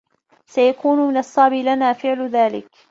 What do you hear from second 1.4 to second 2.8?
لنا فعل ذلك.